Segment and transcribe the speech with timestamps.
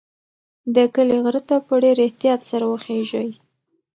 [0.75, 3.29] د کلي غره ته په ډېر احتیاط سره وخیژئ.